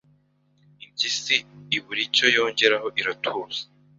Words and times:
Impyisi 0.83 1.35
ibura 1.75 2.01
icyo 2.07 2.25
yongeraho 2.35 2.87
iratuza 2.99 3.61